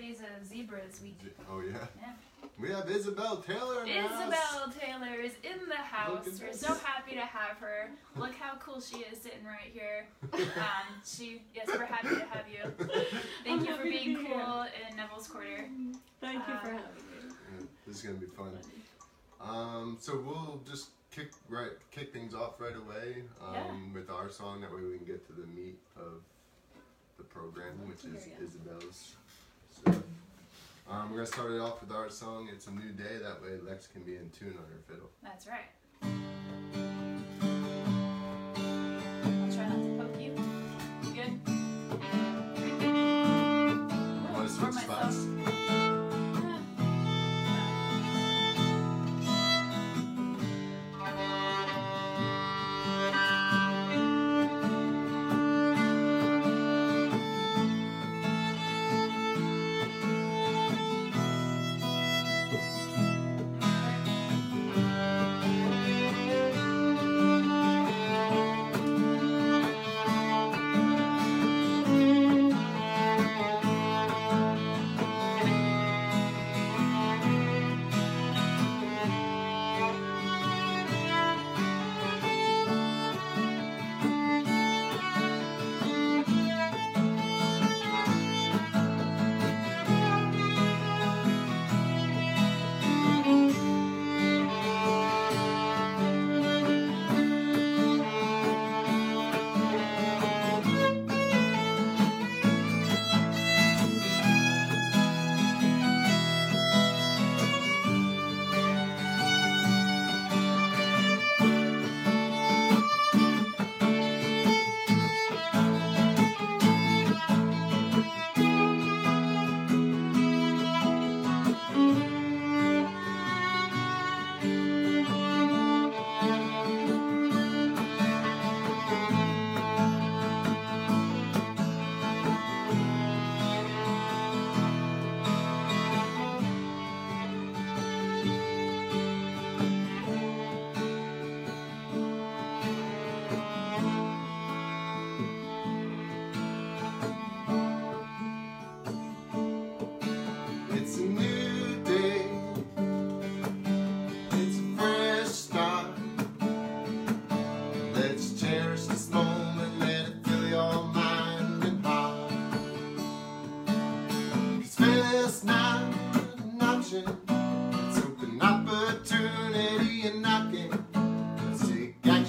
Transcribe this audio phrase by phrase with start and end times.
[0.00, 1.14] These uh, zebras we
[1.48, 1.76] Oh yeah.
[2.00, 2.12] Yeah.
[2.60, 4.22] We have Isabel Taylor in the house.
[4.22, 6.24] Isabel Taylor is in the house.
[6.40, 6.60] We're this.
[6.60, 7.90] so happy to have her.
[8.16, 10.06] Look how cool she is sitting right here.
[10.34, 12.72] Um, she, yes, we're happy to have you.
[13.44, 14.68] Thank I'm you for being be cool here.
[14.90, 15.68] in Neville's Quarter.
[16.20, 17.34] Thank you for Uh, having me.
[17.60, 18.58] Yeah, this is gonna be fun.
[19.40, 24.00] Um, so we'll just kick right kick things off right away um, Yeah.
[24.00, 24.60] with our song.
[24.62, 26.20] That way we can get to the meat of
[27.16, 28.44] the program, which is Yeah, yeah.
[28.46, 29.14] Isabel's.
[29.86, 32.48] Um, we're gonna start it off with our song.
[32.52, 33.18] It's a new day.
[33.22, 35.10] That way Lex can be in tune on her fiddle.
[35.22, 35.70] That's right.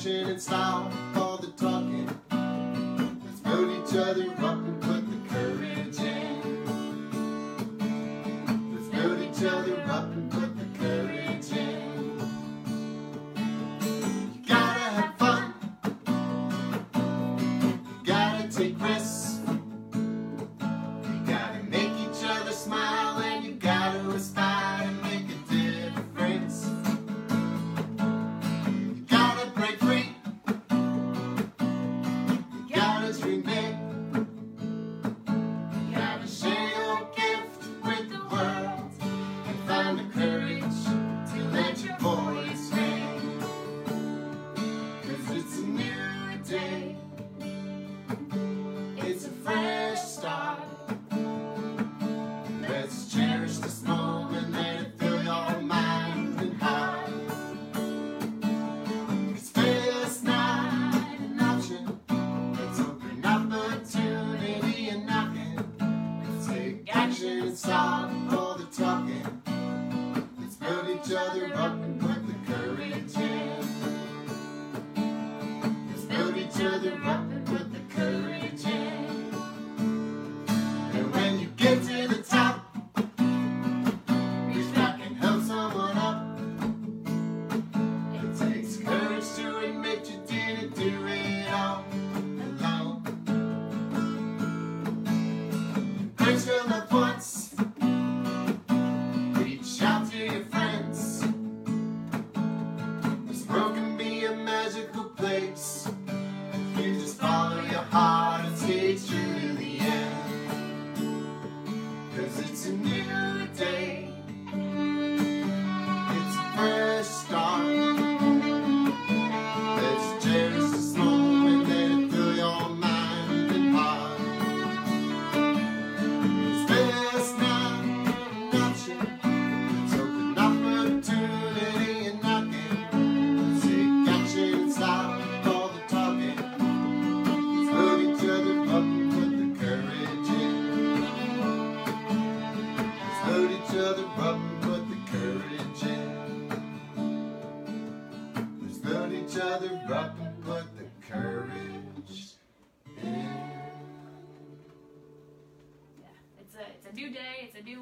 [0.05, 1.14] Action and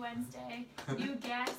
[0.03, 0.65] Wednesday.
[0.97, 1.53] New guest.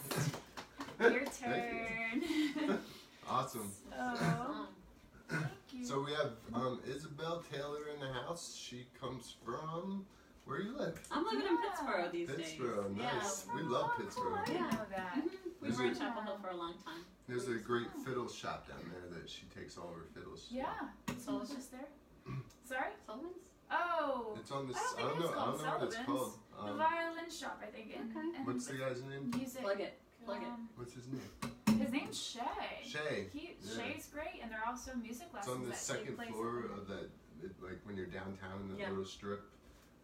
[1.01, 2.79] Your turn.
[3.27, 3.73] Awesome.
[3.91, 4.67] so,
[5.31, 5.43] thank
[5.73, 5.87] you.
[5.87, 8.55] So we have um, Isabel Taylor in the house.
[8.55, 10.05] She comes from
[10.45, 11.01] where you live?
[11.11, 11.71] I'm living in Yeah.
[11.71, 12.37] Pittsburgh these days.
[12.37, 12.95] Pittsburgh.
[12.99, 13.03] days.
[13.03, 13.47] Nice.
[13.51, 14.05] Oh, We love cool.
[14.05, 14.45] Pittsburgh.
[14.45, 14.71] Didn't Yeah.
[14.73, 15.15] know that.
[15.17, 15.31] Mhm.
[15.63, 17.01] We Is were in it- Chapel Hill for a long time.
[17.27, 20.49] There's a great fiddle shop down there that she takes all of her fiddles.
[20.51, 20.67] Yeah.
[21.19, 21.89] So it's just there.
[22.67, 22.91] Sorry.
[23.07, 23.39] Sullivan's?
[23.77, 24.77] Oh, It's on this.
[24.77, 25.41] I don't I think don't it's know.
[25.41, 26.39] I don't know called what it's called.
[26.55, 27.97] the Um, violin shop, I think.
[27.97, 28.37] And, Okay.
[28.39, 29.31] and what's the guy's name?
[29.35, 29.63] music.
[29.63, 29.99] Plug it.
[30.25, 30.47] Plug it.
[30.49, 31.31] um, What's his name?
[31.79, 32.81] His name's Shay.
[32.85, 33.29] Shay.
[33.33, 33.77] He Yeah.
[33.77, 35.35] Shay's great, and there are also music lessons.
[35.35, 37.11] It's lessons on the that second floor of that,
[37.43, 38.89] it, like when you're downtown in that Yeah.
[38.91, 39.43] little strip,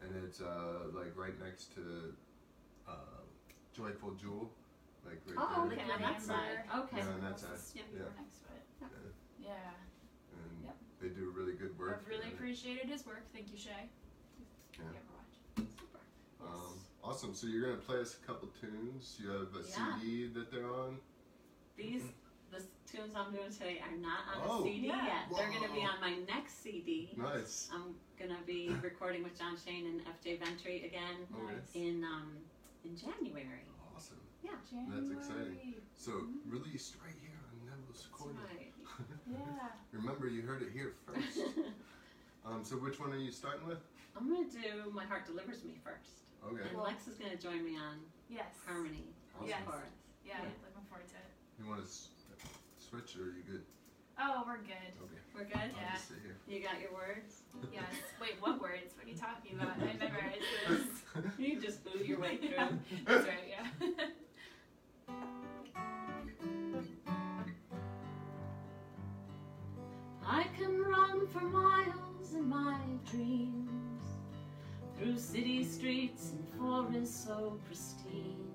[0.02, 2.14] and it's uh like right next to
[2.88, 3.22] uh,
[3.72, 4.50] Joyful Jewel,
[5.06, 5.78] like right Oh, there.
[5.78, 6.58] okay, Like on that side.
[6.74, 6.96] Okay.
[6.98, 7.50] Yeah, on that side.
[7.50, 7.84] the Yeah.
[7.84, 8.66] street next to it.
[9.38, 9.48] Yeah.
[9.48, 9.70] Yeah.
[11.00, 11.16] And Yep.
[11.16, 11.98] they do really good work.
[12.02, 13.26] I've really appreciated his work.
[13.32, 13.88] Thank you, Shay.
[14.78, 14.84] Yeah.
[14.84, 15.66] You ever watch.
[15.78, 16.00] Super.
[16.46, 17.34] Um, awesome.
[17.34, 19.18] So you're gonna play us a couple tunes.
[19.20, 19.98] You have a Yeah.
[20.00, 21.00] CD that they're on.
[21.76, 22.04] These
[22.50, 24.60] the tunes I'm doing today are not on Oh.
[24.60, 25.06] a CD Yeah.
[25.06, 25.30] yet.
[25.36, 25.86] They're gonna be Whoa.
[25.90, 27.14] on my next CD.
[27.16, 27.68] Nice.
[27.72, 31.54] I'm gonna be recording with John Shane and FJ Ventre again Okay.
[31.54, 31.74] Nice.
[31.76, 32.36] in um
[32.84, 33.64] in January.
[33.94, 34.20] Awesome.
[34.42, 35.00] Yeah, January.
[35.08, 35.74] That's exciting.
[35.96, 38.40] So released right here on Neville's That's Corner.
[38.44, 38.69] right.
[39.30, 39.68] Yeah.
[39.92, 41.38] Remember, you heard it here first.
[42.46, 43.78] um, so which one are you starting with?
[44.16, 46.26] I'm gonna do My Heart Delivers Me first.
[46.44, 46.68] Okay.
[46.68, 48.54] And Lex is gonna join me on Yes.
[48.66, 49.06] harmony.
[49.36, 49.48] Awesome.
[49.48, 49.60] Yes.
[49.66, 49.82] chorus.
[50.24, 50.48] Yeah, Yeah.
[50.66, 51.30] looking forward to it.
[51.58, 52.08] You want to s-
[52.78, 53.64] switch or are you good?
[54.18, 54.92] Oh, we're good.
[55.00, 55.20] Okay.
[55.34, 55.70] We're good?
[55.76, 55.92] I'll Yeah.
[55.94, 56.36] just sit here.
[56.46, 57.42] You got your words?
[57.72, 57.84] Yes.
[58.20, 58.92] Wait, what words?
[58.96, 59.78] What are you talking about?
[59.80, 61.02] I memorized this.
[61.38, 62.56] You just blew your way through.
[63.06, 63.66] That's right, yeah.
[75.70, 78.50] Streets and forests so pristine,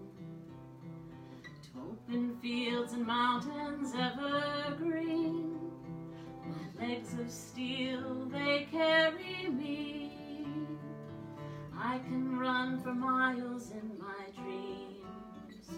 [1.63, 5.57] to open fields and mountains evergreen.
[6.45, 10.11] My legs of steel, they carry me.
[11.77, 15.69] I can run for miles in my dreams.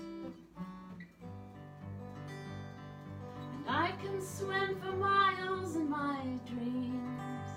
[3.53, 7.51] And I can swim for miles in my dreams.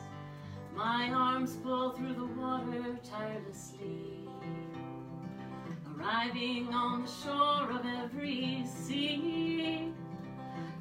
[0.77, 2.30] My arms pull through the
[3.41, 4.29] water tirelessly,
[5.97, 9.93] arriving on the shore of every sea.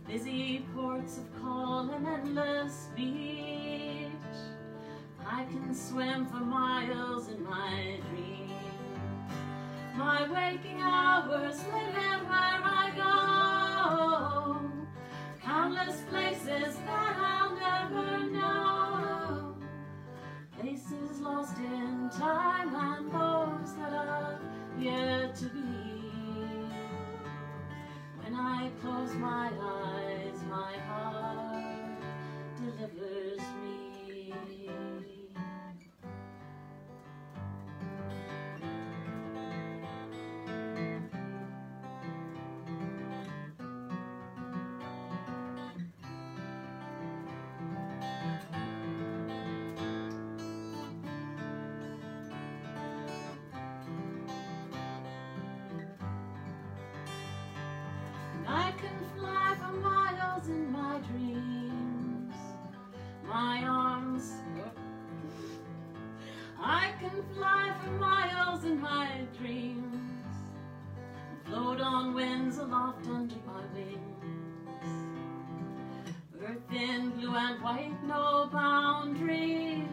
[0.07, 4.09] Busy ports of call and endless beach.
[5.25, 8.51] I can swim for miles in my dreams.
[9.95, 14.61] My waking hours limit where I go.
[15.43, 17.38] Countless places that I'll
[21.21, 24.39] Lost in time and those that are
[24.79, 25.59] yet to be.
[28.21, 30.75] When I close my eyes, my
[58.81, 62.33] can fly for miles in my dreams.
[63.27, 64.33] My arms.
[66.57, 70.33] I can fly for miles in my dreams.
[71.45, 73.99] Float on winds aloft under my wings.
[76.41, 79.83] Earth in blue and white, no boundaries.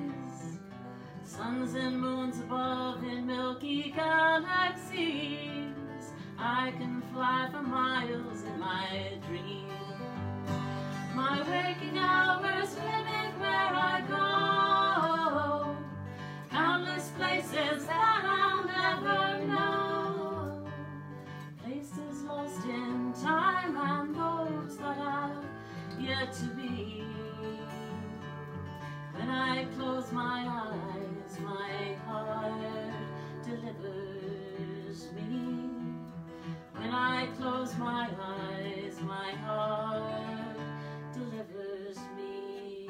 [1.24, 5.74] Suns and moons above in milky galaxies.
[6.38, 8.86] I can fly for miles in my
[9.26, 9.72] dreams.
[11.14, 15.76] My waking hours limit where I go.
[16.50, 20.68] Countless places that I'll never know.
[21.64, 25.42] Places lost in time and those that are
[25.98, 27.02] yet to be.
[29.14, 32.92] When I close my eyes, my heart
[33.42, 35.45] delivers me.
[36.98, 40.56] I close my eyes, my heart
[41.12, 42.88] delivers me.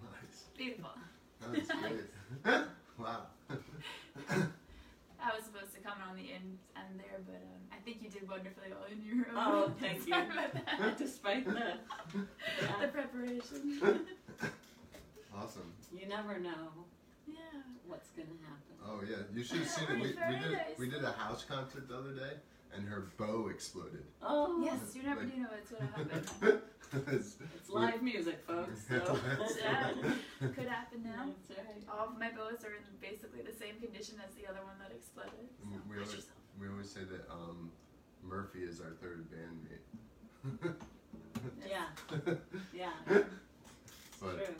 [0.00, 0.44] Nice.
[0.56, 0.90] Beautiful.
[1.40, 1.68] That was
[2.98, 3.26] wow.
[5.20, 8.08] I was supposed to comment on the end, end there, but um, I think you
[8.08, 9.70] did wonderfully well in your oh, own.
[9.70, 10.94] Oh, thank you.
[10.98, 11.74] Despite the.
[19.08, 19.96] Yeah, you should have seen it.
[19.96, 20.78] We, we did nice.
[20.78, 22.34] we did a house concert the other day,
[22.74, 24.04] and her bow exploded.
[24.22, 26.60] Oh, Yes, you never Like- do know what's gonna happen.
[27.08, 28.86] It's- it's live music, folks.
[28.88, 29.18] So.
[29.60, 29.90] Yeah.
[30.54, 31.26] Could happen now.
[31.48, 31.82] That's right.
[31.90, 34.92] All of my bows are in basically the same condition as the other one that
[34.94, 35.32] exploded.
[35.60, 35.66] So.
[35.90, 36.26] We always
[36.60, 37.72] we always say that um,
[38.22, 40.74] Murphy is our third bandmate.
[41.68, 42.34] Yeah,
[42.72, 44.54] yeah, but true.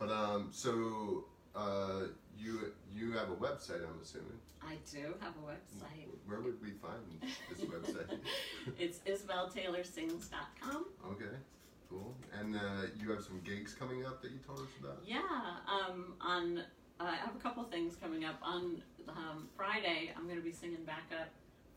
[0.00, 1.24] but um so
[1.54, 2.08] uh
[2.38, 4.38] you you have a website I'm assuming.
[4.62, 6.08] I do have a website.
[6.26, 7.02] Where would we find
[7.48, 8.18] this website?
[8.78, 10.86] It's isabeltaylorsings.com.
[11.12, 11.36] okay,
[11.88, 12.14] cool.
[12.38, 12.60] And uh,
[13.00, 14.98] you have some gigs coming up that you told us about.
[15.06, 15.20] Yeah,
[15.66, 16.58] um, on
[17.00, 18.38] uh, I have a couple things coming up.
[18.42, 21.28] On um, Friday, I'm going to be singing backup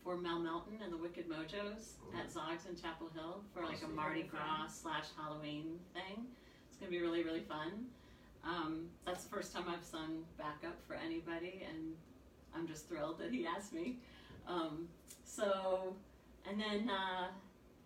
[0.04, 3.88] for Mel Melton and the Wicked Mojos at Zogs in Chapel Hill for like a
[3.88, 6.26] Mardi Gras slash Halloween thing.
[6.68, 7.86] It's going to be really really fun.
[8.44, 11.94] Um, that's the first time I've sung backup for anybody, and
[12.54, 13.98] I'm just thrilled that he asked me.
[14.46, 14.88] Um,
[15.24, 15.94] so,
[16.48, 17.28] and then uh,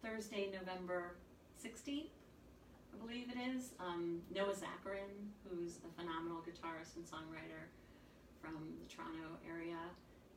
[0.03, 1.17] Thursday, November
[1.63, 2.09] 16th.
[2.09, 3.73] I believe it is.
[3.79, 7.69] Um, Noah Zacharin, who's a phenomenal guitarist and songwriter
[8.41, 9.77] from the Toronto area,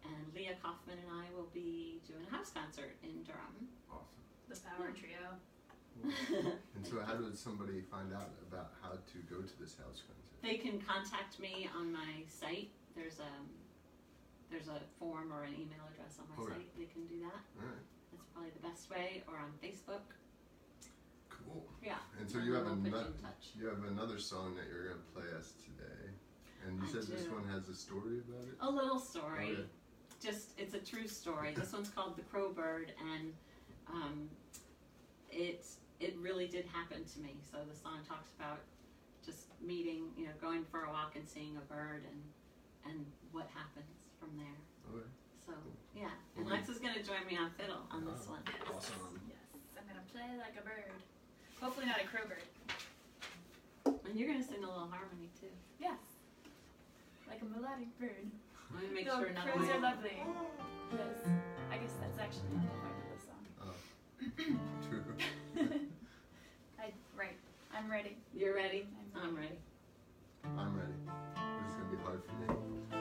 [0.04, 3.72] and Leah Kaufman and I will be doing a house concert in Durham.
[3.92, 4.20] Awesome.
[4.50, 5.40] The power trio.
[6.76, 10.16] And so, how did somebody find out about how to go to this house concert?
[10.42, 12.70] they can contact me on my site.
[12.96, 13.32] There's a
[14.50, 16.54] there's a form or an email address on my Okay.
[16.64, 16.78] site.
[16.78, 17.42] They can do that.
[17.60, 20.02] All right, That's probably the best way, or on Facebook.
[21.30, 21.68] cool.
[21.84, 21.98] Yeah.
[22.20, 23.44] And so you have We'll put you another in touch.
[23.60, 26.10] you have another song that you're gonna play us today,
[26.66, 27.34] and you I said this do.
[27.34, 28.56] one has a story about it.
[28.62, 29.52] A little story.
[29.52, 29.64] Okay.
[30.22, 31.54] Just it's a true story.
[31.54, 33.34] this one's called The Crow Bird, and
[33.94, 34.30] um,
[35.32, 35.66] it
[36.00, 37.36] it really did happen to me.
[37.52, 38.60] So the song talks about
[39.26, 42.22] just meeting, you know, going for a walk and seeing a bird, and
[42.88, 44.58] and what happens from there.
[44.96, 45.06] Okay.
[45.46, 45.52] So
[45.96, 48.40] yeah, and Well, we- Lex is gonna join me on fiddle on this Wow.
[48.40, 48.44] one.
[48.76, 49.20] Awesome.
[49.28, 49.38] Yes,
[49.78, 50.92] I'm gonna play like a bird.
[51.60, 52.44] Hopefully not a crow bird.
[54.06, 55.52] And you're gonna sing a little harmony too.
[55.80, 56.00] Yes,
[57.28, 58.32] like a melodic bird.
[58.74, 60.18] Let me make Though sure none of crows my are lovely.
[60.94, 61.28] Yes,
[61.72, 62.66] I guess that's actually not
[64.90, 65.04] True.
[66.80, 67.38] I right.
[67.74, 68.18] I'm ready.
[68.36, 68.86] You're ready.
[69.16, 69.58] I'm I'm ready.
[70.44, 70.94] I'm ready.
[71.62, 72.99] This is gonna be hard for me.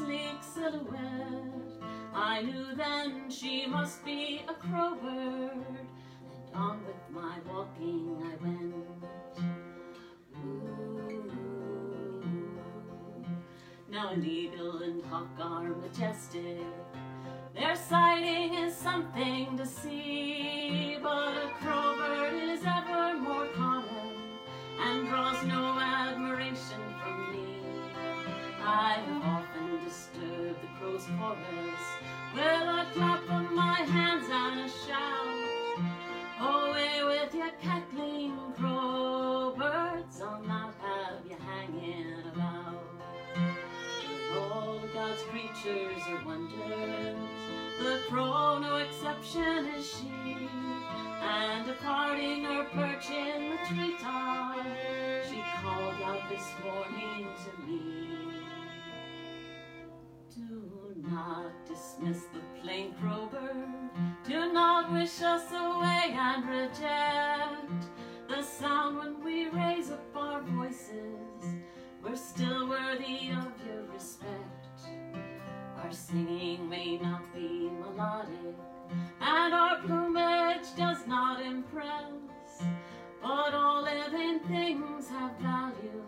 [0.00, 1.82] Sleek silhouette.
[2.14, 5.52] I knew then she must be a crow bird,
[6.32, 8.74] and on with my walking I went.
[10.36, 11.32] Ooh.
[13.90, 16.64] Now an eagle and hawk are majestic.
[17.54, 20.59] Their sighting is something to see,
[31.00, 31.99] disturbed the
[62.00, 63.66] dismiss the plain crow bird.
[64.26, 67.84] Do not wish us away and reject
[68.28, 71.44] the sound when we raise up our voices.
[72.02, 74.80] We're still worthy of your respect.
[75.82, 78.56] Our singing may not be melodic,
[79.20, 82.62] and our plumage does not impress.
[83.22, 86.04] But all living things have value,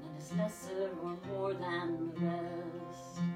[0.00, 3.31] none is lesser or more than the rest.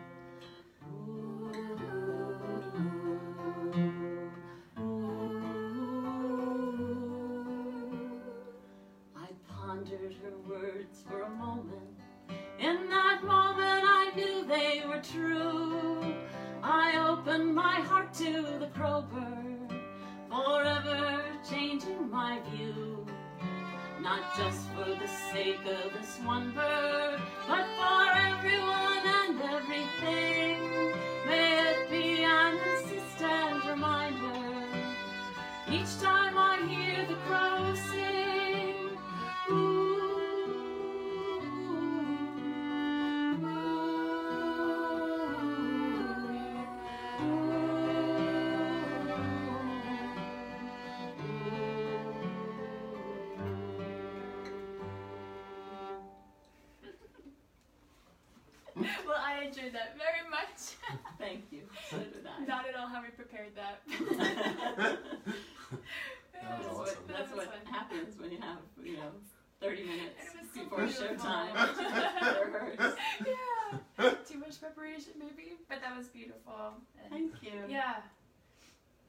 [18.17, 19.71] To the crowbird,
[20.31, 23.05] forever changing my view.
[24.01, 28.06] Not just for the sake of this one bird, but for
[71.15, 72.97] showtime
[73.27, 74.11] yeah.
[74.29, 76.75] Too much preparation, maybe, but that was beautiful.
[77.03, 77.61] And Thank you.
[77.69, 77.97] yeah.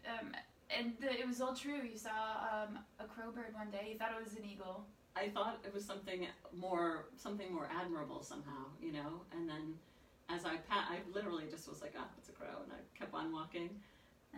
[0.05, 0.31] Um,
[0.75, 1.81] and the, it was all true.
[1.89, 2.09] You saw
[2.51, 3.89] um, a crowbird one day.
[3.91, 4.85] You thought it was an eagle.
[5.15, 9.21] I thought it was something more, something more admirable somehow, you know.
[9.33, 9.73] And then,
[10.29, 13.13] as I pa- I literally just was like, "Oh, it's a crow," and I kept
[13.13, 13.69] on walking.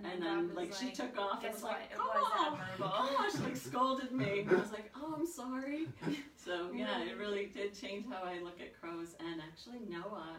[0.03, 2.94] And, Bob then, was like, she took off and was like, "Oh, admirable.
[2.98, 4.41] oh!" She like scolded me.
[4.41, 5.88] And I was like, "Oh, I'm sorry."
[6.39, 9.13] So yeah, it really did change how I look at crows.
[9.20, 10.38] And actually, Noah,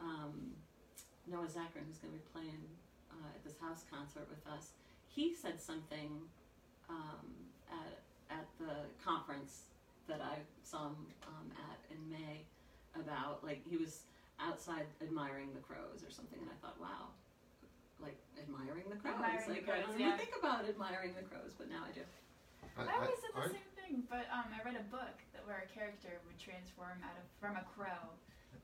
[0.00, 0.54] um,
[1.26, 2.64] Noah Zachary, who's going to be playing
[3.10, 4.70] uh, at this house concert with us,
[5.08, 6.22] he said something
[6.88, 7.26] um,
[7.68, 7.98] at
[8.30, 9.64] at the conference
[10.08, 12.46] that I saw him um, at in May
[12.94, 14.02] about like he was
[14.40, 17.10] outside admiring the crows or something, and I thought, wow.
[18.02, 19.14] Like admiring the crows.
[19.16, 20.06] Admiring the like I crows, don't yeah.
[20.14, 22.04] even think about admiring the crows, but now I do.
[22.74, 25.62] I always said the aren't- same thing, but um, I read a book that where
[25.62, 28.02] a character would transform out of from a crow,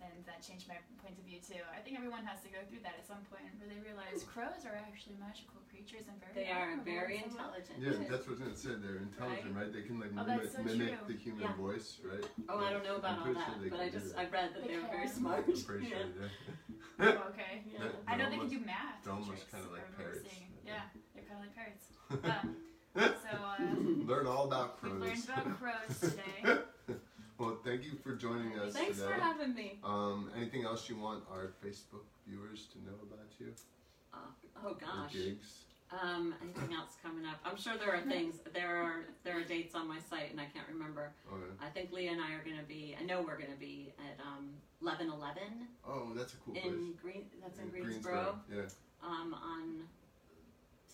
[0.01, 1.61] and that changed my point of view too.
[1.73, 4.65] I think everyone has to go through that at some point where they realize crows
[4.65, 7.61] are actually magical creatures and very They are very in some way.
[7.65, 7.77] intelligent.
[7.81, 8.81] Yeah, that's what it said.
[8.81, 9.69] They're intelligent, right?
[9.73, 11.61] They can like Oh, mimic, so mimic the human Yeah.
[11.61, 12.25] voice, right?
[12.49, 14.17] Oh, I don't know about all that, sure but I just.
[14.17, 15.45] I read that They they were very smart.
[15.47, 16.05] I'm pretty yeah.
[16.05, 16.29] sure
[16.99, 17.65] they Oh, okay.
[17.69, 17.81] Yeah.
[17.89, 19.01] That- I know they're they can do math.
[19.05, 20.29] they're almost tricks, kinda like parrots.
[20.65, 20.85] Yeah,
[21.15, 21.87] they're kind of like parrots.
[22.11, 22.57] Um,
[23.23, 24.95] so uh, Learn all about crows.
[25.01, 26.60] we learned about crows today.
[27.71, 29.13] Well, thank you for joining us Thanks today.
[29.13, 29.79] for having me.
[29.85, 33.53] Um, anything else you want our Facebook viewers to know about you?
[34.13, 34.17] Uh,
[34.65, 35.13] oh Or gosh.
[35.13, 35.65] gigs?
[36.03, 37.39] Um, anything else coming up?
[37.45, 38.37] I'm sure there are things.
[38.55, 41.11] There are there are dates on my site, and I can't remember.
[41.33, 41.43] Okay.
[41.61, 42.97] I think Leah and I are going to be.
[43.01, 46.65] I know we're going to be at um, 1111 Oh, that's a cool place.
[46.67, 47.25] in Green.
[47.43, 48.39] That's in Greensboro.
[48.49, 48.63] Yeah.
[49.03, 49.81] Um, on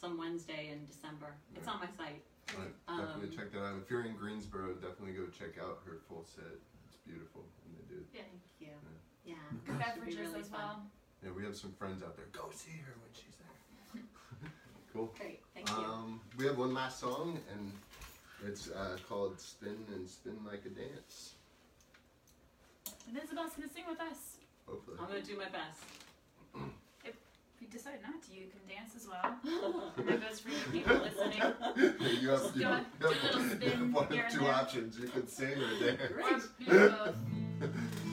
[0.00, 1.34] some Wednesday in December.
[1.54, 2.22] It's on my site.
[2.54, 2.74] Right.
[2.86, 3.74] Um, definitely check that out.
[3.82, 6.44] If you're in Greensboro, definitely go check out her full set.
[6.86, 8.00] It's beautiful, and they do.
[8.14, 8.22] Yeah.
[8.30, 8.74] Thank you.
[9.24, 9.34] Yeah.
[9.66, 10.60] Good it should be beverages really as fun.
[10.60, 10.82] well.
[11.24, 12.26] Yeah, we have some friends out there.
[12.32, 14.02] Go see her when she's there.
[14.92, 15.10] cool.
[15.18, 15.40] Great.
[15.54, 15.76] Thank you.
[15.76, 17.72] Um, we have one last song, and
[18.46, 21.34] it's uh, called "Spin and Spin Like a Dance."
[23.08, 24.36] And Isabel's gonna sing with us.
[24.66, 24.96] Hopefully.
[25.00, 26.05] I'm going to do my best.
[27.76, 29.92] If you decide not to, you can dance as well.
[29.98, 31.42] And that goes for you people listening.
[32.22, 34.46] you have, you Go have, on, do a little you spin have one of two
[34.46, 34.98] options.
[34.98, 36.48] You could sing or dance.
[36.66, 37.16] Or both.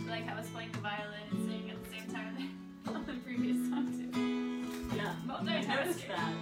[0.10, 3.70] Like I was playing the violin and singing at the same time on the previous
[3.70, 4.98] song too.
[4.98, 5.14] Yeah.
[5.30, 5.68] I Multitasking.
[5.70, 6.34] noticed that.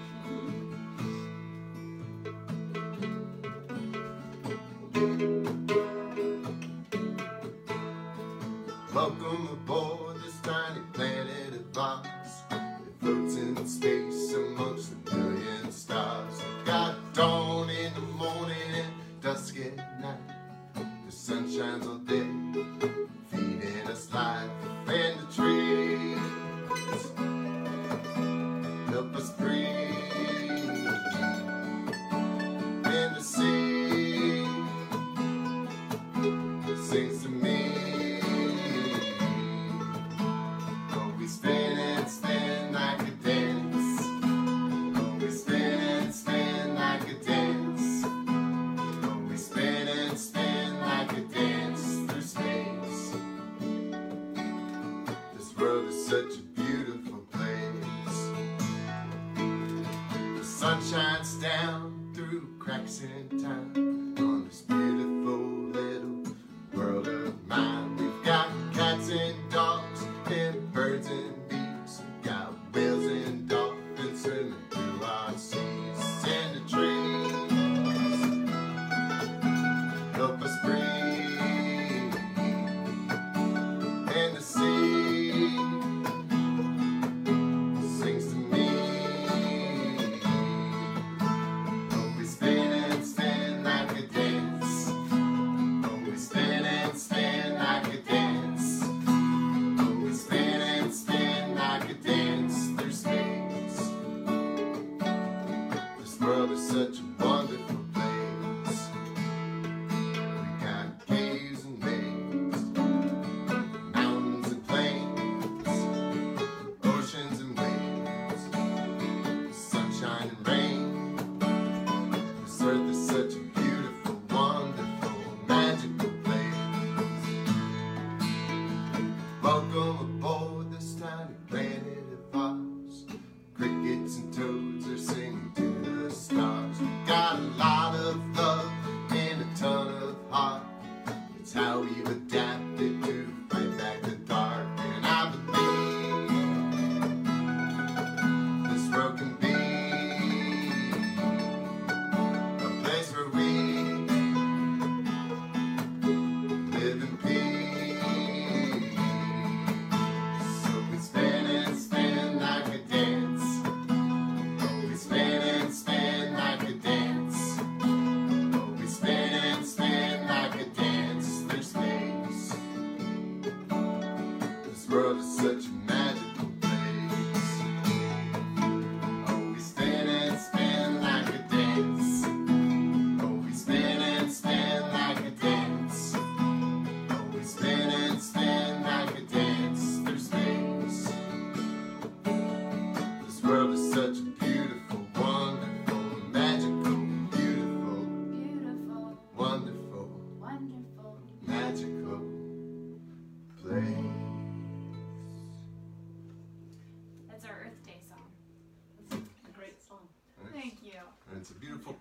[60.61, 63.80] sun shines down through cracks in time.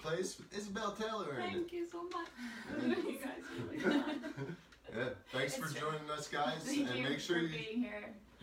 [0.02, 1.34] place with Isabel Taylor.
[1.38, 2.28] Thank you so much.
[3.06, 3.78] you guys really
[4.96, 7.86] Yeah, thanks it's for joining us, guys, Thank and make sure you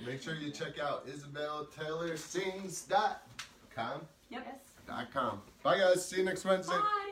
[0.06, 4.02] make sure you check out IsabelTaylorSings.com.
[4.30, 4.62] Yep.
[4.88, 5.41] Dot com.
[5.63, 6.06] Bye, guys.
[6.06, 6.78] See you next Wednesday.
[6.78, 7.07] Bye.